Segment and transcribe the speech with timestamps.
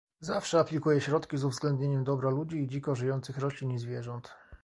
[0.19, 4.33] Zawsze aplikuję środki z uwzględnieniem dobra ludzi i dzikożyjących roślin i zwierząt